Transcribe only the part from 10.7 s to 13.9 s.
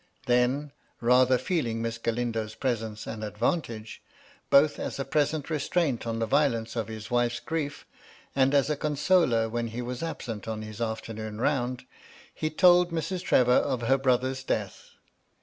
afternoon round), he told Mrs. Trevor of